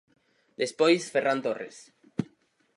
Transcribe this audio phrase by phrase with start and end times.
[0.61, 1.77] Despois, Ferrán Torres.